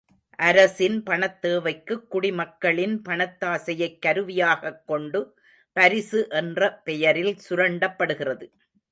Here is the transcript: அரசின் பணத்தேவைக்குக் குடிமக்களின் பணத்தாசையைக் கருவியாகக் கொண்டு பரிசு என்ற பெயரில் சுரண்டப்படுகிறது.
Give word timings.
அரசின் 0.35 1.03
பணத்தேவைக்குக் 1.03 2.07
குடிமக்களின் 2.07 3.01
பணத்தாசையைக் 3.09 3.99
கருவியாகக் 4.05 4.83
கொண்டு 4.85 5.37
பரிசு 5.73 6.27
என்ற 6.29 6.81
பெயரில் 6.83 7.37
சுரண்டப்படுகிறது. 7.49 8.47